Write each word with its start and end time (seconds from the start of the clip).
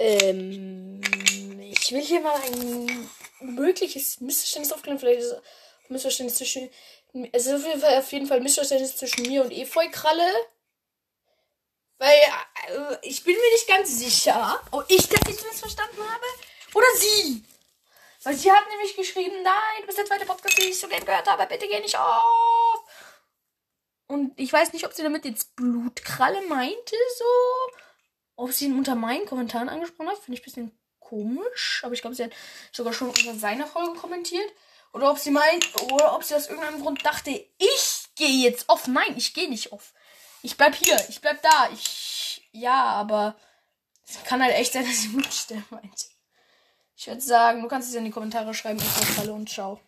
Ähm, 0.00 1.02
ich 1.60 1.92
will 1.92 2.00
hier 2.00 2.20
mal 2.20 2.40
ein 2.40 3.10
mögliches 3.40 4.18
Missverständnis 4.20 4.72
aufklären. 4.72 4.98
Vielleicht 4.98 5.20
ist 5.20 5.32
es 5.32 5.42
Missverständnis 5.90 6.38
zwischen. 6.38 6.70
Es 7.32 7.46
ist 7.46 7.54
auf 7.54 7.66
jeden 7.66 7.80
Fall, 7.80 7.98
auf 7.98 8.10
jeden 8.10 8.26
Fall 8.26 8.40
Missverständnis 8.40 8.96
zwischen 8.96 9.26
mir 9.26 9.44
und 9.44 9.52
Efeu-Kralle. 9.52 10.32
Weil 11.98 12.16
äh, 12.68 12.96
ich 13.02 13.22
bin 13.24 13.34
mir 13.34 13.52
nicht 13.52 13.68
ganz 13.68 13.98
sicher, 13.98 14.58
ob 14.70 14.86
ich 14.88 15.06
das 15.06 15.20
jetzt 15.28 15.46
missverstanden 15.46 15.98
habe 15.98 16.26
oder 16.72 16.86
sie. 16.96 17.44
Weil 18.22 18.36
sie 18.36 18.50
hat 18.50 18.68
nämlich 18.70 18.96
geschrieben, 18.96 19.42
nein, 19.42 19.80
du 19.80 19.86
bist 19.86 19.98
der 19.98 20.06
zweite 20.06 20.24
Podcast, 20.24 20.56
den 20.56 20.70
ich 20.70 20.80
so 20.80 20.88
gern 20.88 21.04
gehört 21.04 21.26
habe, 21.26 21.46
bitte 21.46 21.68
geh 21.68 21.80
nicht 21.80 21.98
auf. 21.98 22.84
Und 24.06 24.32
ich 24.40 24.50
weiß 24.50 24.72
nicht, 24.72 24.86
ob 24.86 24.94
sie 24.94 25.02
damit 25.02 25.26
jetzt 25.26 25.54
Blutkralle 25.56 26.40
meinte, 26.42 26.96
so. 27.18 27.24
Ob 28.40 28.54
sie 28.54 28.64
ihn 28.64 28.78
unter 28.78 28.94
meinen 28.94 29.26
Kommentaren 29.26 29.68
angesprochen 29.68 30.08
hat, 30.08 30.16
finde 30.16 30.38
ich 30.38 30.40
ein 30.40 30.44
bisschen 30.44 30.78
komisch. 30.98 31.82
Aber 31.84 31.92
ich 31.92 32.00
glaube, 32.00 32.16
sie 32.16 32.24
hat 32.24 32.32
sogar 32.72 32.94
schon 32.94 33.08
unter 33.08 33.34
seiner 33.34 33.66
Folge 33.66 33.98
kommentiert. 33.98 34.50
Oder 34.94 35.10
ob 35.10 35.18
sie 35.18 35.30
meint, 35.30 35.66
oder 35.92 36.14
ob 36.16 36.24
sie 36.24 36.34
aus 36.34 36.48
irgendeinem 36.48 36.80
Grund 36.80 37.04
dachte, 37.04 37.30
ich 37.30 38.04
gehe 38.16 38.42
jetzt 38.42 38.70
off. 38.70 38.86
Nein, 38.86 39.14
ich 39.14 39.34
gehe 39.34 39.50
nicht 39.50 39.72
off. 39.72 39.92
Ich 40.40 40.56
bleib 40.56 40.74
hier, 40.74 40.98
ich 41.10 41.20
bleib 41.20 41.42
da. 41.42 41.68
Ich, 41.74 42.48
ja, 42.52 42.82
aber 42.82 43.36
es 44.08 44.24
kann 44.24 44.42
halt 44.42 44.54
echt 44.54 44.72
sein, 44.72 44.84
dass 44.88 45.02
sie 45.02 45.08
Blutstelle 45.08 45.64
meint. 45.68 46.06
Ich 46.96 47.08
würde 47.08 47.20
sagen, 47.20 47.60
du 47.60 47.68
kannst 47.68 47.90
es 47.90 47.94
in 47.94 48.06
die 48.06 48.10
Kommentare 48.10 48.54
schreiben. 48.54 48.80
Ich 48.80 49.28
und 49.28 49.50
ciao. 49.50 49.78